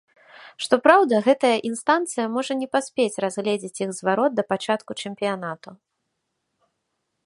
[0.65, 5.69] Што праўда, гэтая інстанцыя можа не паспець разгледзець іх зварот да пачатку чэмпіянату.